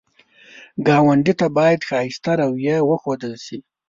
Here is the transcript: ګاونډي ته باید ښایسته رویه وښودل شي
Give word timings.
ګاونډي 0.87 1.33
ته 1.39 1.47
باید 1.57 1.85
ښایسته 1.89 2.31
رویه 2.39 2.77
وښودل 2.89 3.33
شي 3.45 3.57